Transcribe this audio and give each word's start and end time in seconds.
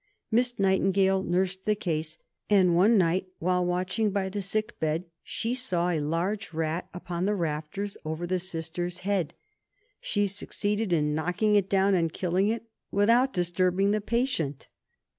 Miss 0.31 0.57
Nightingale 0.57 1.21
nursed 1.21 1.65
the 1.65 1.75
case; 1.75 2.17
and 2.49 2.75
one 2.75 2.97
night, 2.97 3.27
while 3.37 3.63
watching 3.63 4.09
by 4.09 4.29
the 4.29 4.41
sick 4.41 4.79
bed, 4.79 5.03
she 5.21 5.53
saw 5.53 5.89
a 5.89 5.99
large 5.99 6.53
rat 6.55 6.89
upon 6.91 7.25
the 7.25 7.35
rafters 7.35 7.97
over 8.03 8.25
the 8.25 8.39
Sister's 8.39 9.01
head; 9.05 9.35
she 9.99 10.25
succeeded 10.25 10.91
in 10.91 11.13
knocking 11.13 11.55
it 11.55 11.69
down 11.69 11.93
and 11.93 12.11
killing 12.11 12.47
it, 12.47 12.65
without 12.89 13.31
disturbing 13.31 13.91
the 13.91 14.01
patient. 14.01 14.69